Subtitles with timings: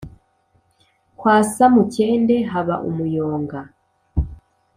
[1.17, 3.59] Kwa Samukende haba umuyonga